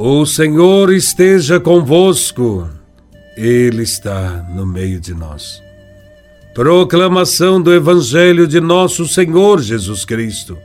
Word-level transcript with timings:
O 0.00 0.24
Senhor 0.24 0.92
esteja 0.92 1.58
convosco, 1.58 2.70
Ele 3.36 3.82
está 3.82 4.46
no 4.54 4.64
meio 4.64 5.00
de 5.00 5.12
nós. 5.12 5.60
Proclamação 6.54 7.60
do 7.60 7.74
Evangelho 7.74 8.46
de 8.46 8.60
Nosso 8.60 9.08
Senhor 9.08 9.60
Jesus 9.60 10.04
Cristo, 10.04 10.56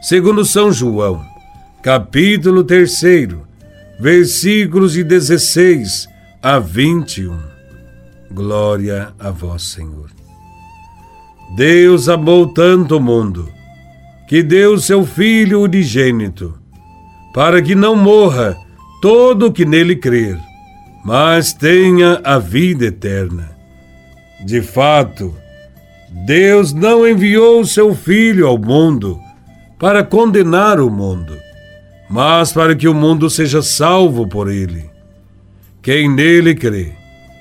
segundo 0.00 0.44
São 0.44 0.70
João, 0.70 1.20
capítulo 1.82 2.62
3, 2.62 3.02
versículos 3.98 4.92
de 4.92 5.02
16 5.02 6.06
a 6.40 6.60
21. 6.60 7.36
Glória 8.30 9.12
a 9.18 9.32
Vós, 9.32 9.64
Senhor. 9.64 10.10
Deus 11.56 12.08
amou 12.08 12.46
tanto 12.46 12.98
o 12.98 13.00
mundo, 13.00 13.48
que 14.28 14.44
deu 14.44 14.78
seu 14.78 15.04
Filho 15.04 15.60
unigênito 15.60 16.62
para 17.34 17.60
que 17.60 17.74
não 17.74 17.96
morra 17.96 18.56
todo 19.02 19.46
o 19.46 19.52
que 19.52 19.66
nele 19.66 19.96
crer, 19.96 20.38
mas 21.04 21.52
tenha 21.52 22.20
a 22.22 22.38
vida 22.38 22.86
eterna. 22.86 23.50
De 24.46 24.62
fato, 24.62 25.34
Deus 26.24 26.72
não 26.72 27.06
enviou 27.06 27.60
o 27.60 27.66
seu 27.66 27.92
Filho 27.92 28.46
ao 28.46 28.56
mundo 28.56 29.18
para 29.80 30.04
condenar 30.04 30.78
o 30.78 30.88
mundo, 30.88 31.36
mas 32.08 32.52
para 32.52 32.76
que 32.76 32.86
o 32.86 32.94
mundo 32.94 33.28
seja 33.28 33.60
salvo 33.60 34.28
por 34.28 34.48
ele. 34.48 34.88
Quem 35.82 36.08
nele 36.08 36.54
crê 36.54 36.92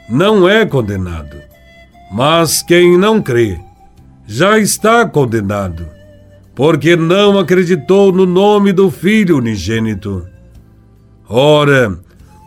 não 0.09 0.49
é 0.49 0.65
condenado, 0.65 1.37
mas 2.11 2.63
quem 2.63 2.97
não 2.97 3.21
crê 3.21 3.59
já 4.25 4.57
está 4.57 5.05
condenado 5.07 5.87
porque 6.55 6.95
não 6.95 7.37
acreditou 7.37 8.11
no 8.11 8.25
nome 8.25 8.71
do 8.71 8.91
Filho 8.91 9.37
unigênito. 9.37 10.27
Ora, 11.27 11.97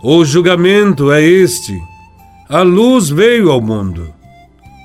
o 0.02 0.24
julgamento 0.24 1.10
é 1.10 1.22
este: 1.22 1.76
a 2.48 2.62
luz 2.62 3.08
veio 3.08 3.50
ao 3.50 3.60
mundo, 3.60 4.12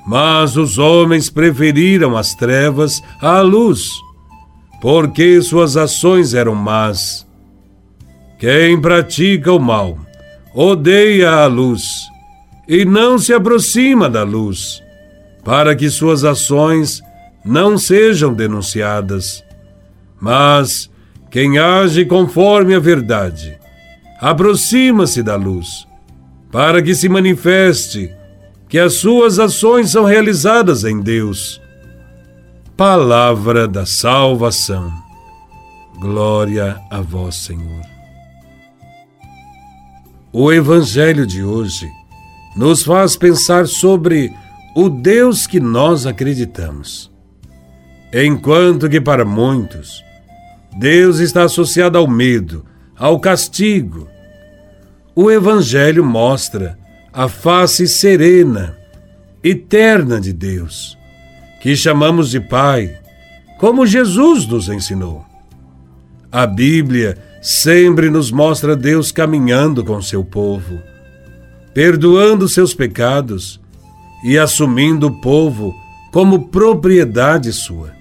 mas 0.08 0.58
os 0.58 0.78
homens 0.78 1.30
preferiram 1.30 2.18
as 2.18 2.34
trevas 2.34 3.02
à 3.22 3.42
luz, 3.42 3.90
porque 4.81 5.42
suas 5.42 5.78
ações 5.78 6.34
eram 6.34 6.56
más. 6.56 7.28
Quem 8.40 8.81
pratica 8.81 9.53
o 9.53 9.59
mal 9.59 10.00
odeia 10.56 11.30
a 11.30 11.46
luz 11.46 11.84
e 12.68 12.84
não 12.84 13.20
se 13.20 13.34
aproxima 13.34 14.09
da 14.09 14.24
luz, 14.24 14.81
para 15.44 15.76
que 15.76 15.90
suas 15.90 16.24
ações 16.24 17.03
não 17.44 17.78
sejam 17.78 18.34
denunciadas. 18.34 19.44
Mas 20.20 20.89
quem 21.30 21.58
age 21.58 22.06
conforme 22.06 22.75
a 22.75 22.80
verdade 22.80 23.58
aproxima-se 24.20 25.23
da 25.23 25.36
luz, 25.36 25.88
para 26.52 26.81
que 26.81 26.94
se 26.94 27.09
manifeste 27.09 28.14
que 28.69 28.78
as 28.78 28.94
suas 28.94 29.39
ações 29.39 29.92
são 29.92 30.06
realizadas 30.06 30.84
em 30.84 31.02
Deus. 31.02 31.59
Palavra 32.78 33.67
da 33.67 33.86
salvação. 33.86 34.94
Glória 36.00 36.80
a 36.89 37.02
vós, 37.02 37.36
Senhor. 37.36 37.81
O 40.31 40.53
Evangelho 40.53 41.28
de 41.28 41.44
hoje 41.44 41.89
nos 42.56 42.84
faz 42.84 43.16
pensar 43.17 43.67
sobre 43.67 44.31
o 44.75 44.89
Deus 44.89 45.45
que 45.45 45.59
nós 45.59 46.06
acreditamos. 46.06 47.11
Enquanto 48.14 48.90
que 48.90 49.00
para 49.00 49.23
muitos, 49.23 50.04
Deus 50.78 51.20
está 51.20 51.44
associado 51.44 51.98
ao 51.98 52.08
medo, 52.08 52.66
ao 52.98 53.20
castigo. 53.20 54.08
O 55.16 55.31
Evangelho 55.31 56.03
mostra 56.03 56.78
a 57.13 57.28
face 57.30 57.88
serena, 57.88 58.78
eterna 59.44 60.19
de 60.19 60.34
Deus, 60.34 60.97
que 61.62 61.75
chamamos 61.75 62.30
de 62.30 62.40
Pai, 62.40 62.97
como 63.58 63.86
Jesus 63.86 64.46
nos 64.46 64.68
ensinou. 64.68 65.25
A 66.31 66.46
Bíblia 66.46 67.18
sempre 67.41 68.09
nos 68.09 68.30
mostra 68.30 68.75
Deus 68.75 69.12
caminhando 69.12 69.84
com 69.86 70.02
seu 70.02 70.24
povo, 70.24 70.80
perdoando 71.74 72.47
seus 72.47 72.74
pecados 72.74 73.59
e 74.24 74.38
assumindo 74.38 75.07
o 75.07 75.22
povo 75.22 75.74
como 76.12 76.50
propriedade 76.50 77.52
sua. 77.53 78.00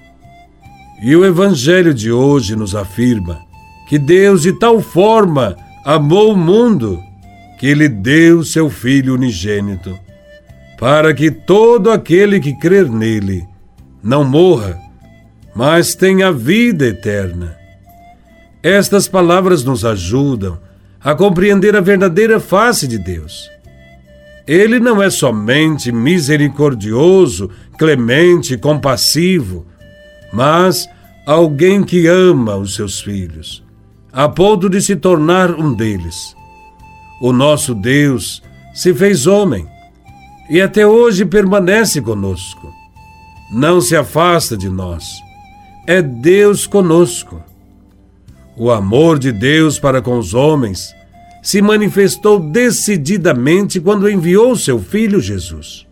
E 1.02 1.16
o 1.16 1.24
Evangelho 1.24 1.94
de 1.94 2.12
hoje 2.12 2.54
nos 2.54 2.74
afirma 2.74 3.40
que 3.88 3.98
Deus 3.98 4.42
de 4.42 4.52
tal 4.52 4.80
forma 4.80 5.56
amou 5.84 6.32
o 6.32 6.36
mundo 6.36 7.02
que 7.58 7.66
ele 7.66 7.88
deu 7.88 8.44
seu 8.44 8.68
Filho 8.70 9.14
unigênito, 9.14 9.98
para 10.78 11.12
que 11.12 11.30
todo 11.30 11.90
aquele 11.90 12.38
que 12.38 12.54
crer 12.54 12.88
nele 12.88 13.46
não 14.02 14.24
morra, 14.24 14.78
mas 15.54 15.94
tenha 15.94 16.32
vida 16.32 16.86
eterna. 16.86 17.56
Estas 18.62 19.08
palavras 19.08 19.64
nos 19.64 19.84
ajudam 19.84 20.58
a 21.02 21.14
compreender 21.14 21.74
a 21.74 21.80
verdadeira 21.80 22.38
face 22.38 22.86
de 22.86 22.98
Deus. 22.98 23.50
Ele 24.46 24.78
não 24.78 25.02
é 25.02 25.08
somente 25.08 25.90
misericordioso, 25.90 27.50
clemente, 27.78 28.58
compassivo, 28.58 29.66
mas 30.32 30.88
alguém 31.26 31.82
que 31.82 32.06
ama 32.06 32.56
os 32.56 32.74
seus 32.74 33.00
filhos, 33.00 33.62
a 34.12 34.28
ponto 34.28 34.68
de 34.68 34.80
se 34.80 34.96
tornar 34.96 35.50
um 35.52 35.72
deles. 35.72 36.34
O 37.20 37.32
nosso 37.32 37.74
Deus 37.74 38.42
se 38.74 38.94
fez 38.94 39.26
homem 39.26 39.66
e 40.48 40.60
até 40.60 40.86
hoje 40.86 41.24
permanece 41.24 42.00
conosco. 42.00 42.72
Não 43.52 43.80
se 43.80 43.96
afasta 43.96 44.56
de 44.56 44.68
nós. 44.68 45.04
É 45.86 46.00
Deus 46.00 46.66
conosco. 46.66 47.42
O 48.56 48.70
amor 48.70 49.18
de 49.18 49.32
Deus 49.32 49.78
para 49.78 50.00
com 50.02 50.18
os 50.18 50.34
homens 50.34 50.94
se 51.42 51.62
manifestou 51.62 52.38
decididamente 52.38 53.80
quando 53.80 54.08
enviou 54.10 54.54
seu 54.56 54.78
filho 54.78 55.20
Jesus. 55.20 55.86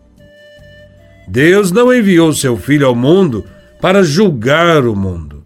Deus 1.27 1.71
não 1.71 1.93
enviou 1.93 2.33
seu 2.33 2.57
filho 2.57 2.87
ao 2.87 2.95
mundo 2.95 3.45
para 3.81 4.03
julgar 4.03 4.85
o 4.85 4.95
mundo, 4.95 5.43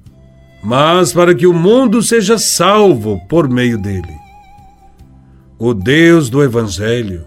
mas 0.63 1.13
para 1.13 1.35
que 1.35 1.45
o 1.45 1.53
mundo 1.53 2.01
seja 2.01 2.37
salvo 2.37 3.19
por 3.27 3.47
meio 3.47 3.77
dele. 3.77 4.15
O 5.59 5.73
Deus 5.73 6.29
do 6.29 6.43
Evangelho, 6.43 7.25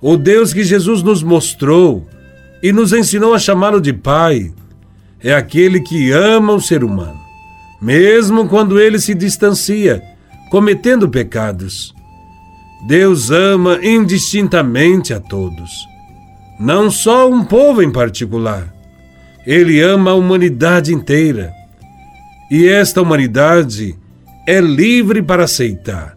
o 0.00 0.16
Deus 0.16 0.52
que 0.52 0.62
Jesus 0.62 1.02
nos 1.02 1.22
mostrou 1.22 2.06
e 2.62 2.72
nos 2.72 2.92
ensinou 2.92 3.34
a 3.34 3.38
chamá-lo 3.38 3.80
de 3.80 3.92
Pai, 3.92 4.52
é 5.20 5.32
aquele 5.32 5.80
que 5.80 6.10
ama 6.10 6.52
o 6.52 6.60
ser 6.60 6.84
humano, 6.84 7.18
mesmo 7.80 8.48
quando 8.48 8.78
ele 8.78 8.98
se 8.98 9.14
distancia, 9.14 10.02
cometendo 10.50 11.08
pecados. 11.08 11.94
Deus 12.86 13.30
ama 13.30 13.78
indistintamente 13.82 15.14
a 15.14 15.20
todos, 15.20 15.70
não 16.58 16.90
só 16.90 17.30
um 17.30 17.44
povo 17.44 17.80
em 17.80 17.90
particular. 17.90 18.81
Ele 19.46 19.80
ama 19.80 20.12
a 20.12 20.14
humanidade 20.14 20.94
inteira. 20.94 21.52
E 22.50 22.68
esta 22.68 23.00
humanidade 23.00 23.96
é 24.46 24.60
livre 24.60 25.22
para 25.22 25.44
aceitar 25.44 26.16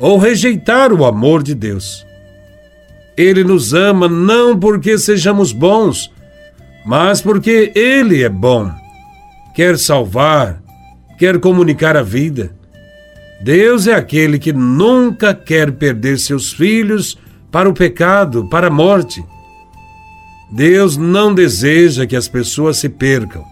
ou 0.00 0.18
rejeitar 0.18 0.92
o 0.92 1.04
amor 1.04 1.42
de 1.42 1.54
Deus. 1.54 2.06
Ele 3.16 3.42
nos 3.42 3.74
ama 3.74 4.08
não 4.08 4.58
porque 4.58 4.96
sejamos 4.96 5.52
bons, 5.52 6.12
mas 6.86 7.20
porque 7.20 7.72
Ele 7.74 8.22
é 8.22 8.28
bom. 8.28 8.70
Quer 9.54 9.76
salvar, 9.76 10.62
quer 11.18 11.40
comunicar 11.40 11.96
a 11.96 12.02
vida. 12.02 12.56
Deus 13.40 13.86
é 13.86 13.94
aquele 13.94 14.38
que 14.38 14.52
nunca 14.52 15.34
quer 15.34 15.72
perder 15.72 16.18
seus 16.18 16.52
filhos 16.52 17.18
para 17.50 17.68
o 17.68 17.74
pecado, 17.74 18.48
para 18.48 18.68
a 18.68 18.70
morte. 18.70 19.24
Deus 20.50 20.96
não 20.96 21.34
deseja 21.34 22.06
que 22.06 22.16
as 22.16 22.26
pessoas 22.26 22.78
se 22.78 22.88
percam, 22.88 23.44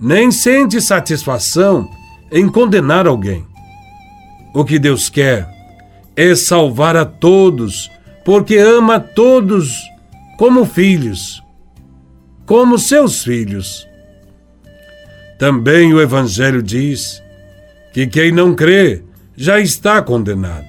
nem 0.00 0.30
sente 0.30 0.80
satisfação 0.80 1.88
em 2.32 2.48
condenar 2.48 3.06
alguém. 3.06 3.46
O 4.54 4.64
que 4.64 4.78
Deus 4.78 5.08
quer 5.08 5.48
é 6.16 6.34
salvar 6.34 6.96
a 6.96 7.04
todos, 7.04 7.90
porque 8.24 8.56
ama 8.56 8.96
a 8.96 9.00
todos 9.00 9.76
como 10.36 10.64
filhos, 10.64 11.42
como 12.44 12.78
seus 12.78 13.22
filhos. 13.22 13.86
Também 15.38 15.94
o 15.94 16.00
Evangelho 16.00 16.62
diz 16.62 17.22
que 17.92 18.06
quem 18.06 18.32
não 18.32 18.54
crê 18.54 19.04
já 19.36 19.60
está 19.60 20.02
condenado. 20.02 20.68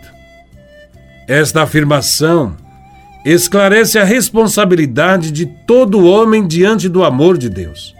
Esta 1.28 1.64
afirmação 1.64 2.56
esclarece 3.24 4.00
a 4.00 4.04
responsabilidade 4.04 5.32
de 5.32 5.46
todo 5.46 6.06
homem 6.06 6.48
diante 6.48 6.90
do 6.90 7.04
amor 7.04 7.38
de 7.38 7.50
Deus. 7.50 7.94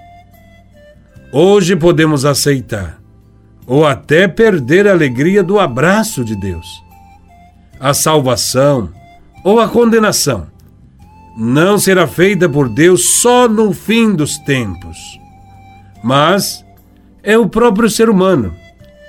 Hoje 1.32 1.76
podemos 1.76 2.26
aceitar 2.26 3.00
ou 3.66 3.86
até 3.86 4.28
perder 4.28 4.88
a 4.88 4.92
alegria 4.92 5.44
do 5.44 5.60
abraço 5.60 6.26
de 6.26 6.36
Deus. 6.36 6.68
A 7.80 7.94
salvação 7.94 8.90
ou 9.44 9.60
a 9.60 9.68
condenação 9.68 10.48
não 11.38 11.78
será 11.78 12.08
feita 12.08 12.50
por 12.50 12.68
Deus 12.68 13.22
só 13.22 13.48
no 13.48 13.72
fim 13.74 14.14
dos 14.14 14.38
tempos, 14.40 14.98
mas 16.04 16.66
é 17.24 17.38
o 17.38 17.48
próprio 17.48 17.90
ser 17.90 18.10
humano 18.10 18.54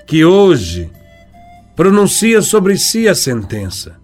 que 0.07 0.25
hoje 0.25 0.91
pronuncia 1.75 2.41
sobre 2.43 2.77
si 2.77 3.09
a 3.09 3.15
sentença. 3.15 4.02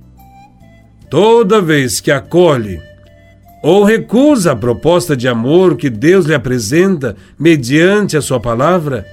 Toda 1.10 1.60
vez 1.60 2.00
que 2.00 2.10
acolhe 2.10 2.80
ou 3.62 3.84
recusa 3.84 4.52
a 4.52 4.56
proposta 4.56 5.16
de 5.16 5.26
amor 5.26 5.76
que 5.76 5.90
Deus 5.90 6.26
lhe 6.26 6.34
apresenta 6.34 7.16
mediante 7.38 8.16
a 8.16 8.22
sua 8.22 8.38
palavra, 8.38 9.06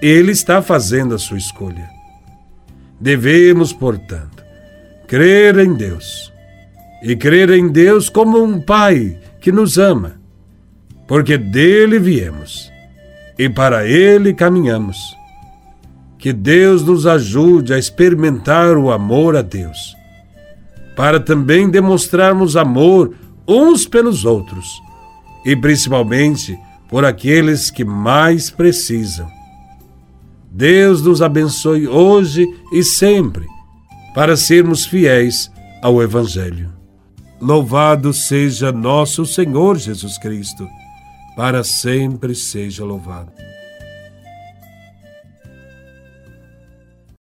ele 0.00 0.32
está 0.32 0.62
fazendo 0.62 1.14
a 1.14 1.18
sua 1.18 1.38
escolha. 1.38 1.88
Devemos, 3.00 3.72
portanto, 3.72 4.44
crer 5.06 5.58
em 5.58 5.74
Deus 5.74 6.32
e 7.02 7.16
crer 7.16 7.50
em 7.50 7.68
Deus 7.68 8.08
como 8.08 8.42
um 8.42 8.60
Pai 8.60 9.18
que 9.40 9.50
nos 9.50 9.76
ama, 9.78 10.20
porque 11.06 11.36
dele 11.36 11.98
viemos 11.98 12.72
e 13.38 13.48
para 13.48 13.86
ele 13.86 14.32
caminhamos. 14.32 14.96
Que 16.18 16.32
Deus 16.32 16.82
nos 16.82 17.06
ajude 17.06 17.74
a 17.74 17.78
experimentar 17.78 18.78
o 18.78 18.90
amor 18.90 19.36
a 19.36 19.42
Deus, 19.42 19.94
para 20.96 21.18
também 21.18 21.68
demonstrarmos 21.68 22.56
amor 22.56 23.14
uns 23.46 23.86
pelos 23.86 24.24
outros 24.24 24.66
e 25.44 25.54
principalmente 25.54 26.58
por 26.88 27.04
aqueles 27.04 27.70
que 27.70 27.84
mais 27.84 28.50
precisam. 28.50 29.28
Deus 30.50 31.02
nos 31.02 31.20
abençoe 31.20 31.88
hoje 31.88 32.46
e 32.72 32.82
sempre, 32.82 33.44
para 34.14 34.36
sermos 34.36 34.86
fiéis 34.86 35.50
ao 35.82 36.00
Evangelho. 36.00 36.72
Louvado 37.40 38.12
seja 38.12 38.70
nosso 38.70 39.26
Senhor 39.26 39.76
Jesus 39.76 40.16
Cristo, 40.16 40.68
para 41.36 41.64
sempre 41.64 42.34
seja 42.34 42.84
louvado. 42.84 43.32